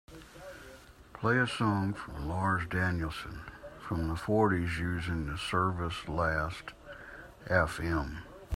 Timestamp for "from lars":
1.93-2.65